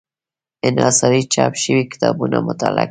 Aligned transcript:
انحصاري 0.67 1.21
چاپ 1.33 1.53
شوي 1.63 1.83
کتابونه 1.91 2.37
مطالعه 2.47 2.73
کول. 2.75 2.79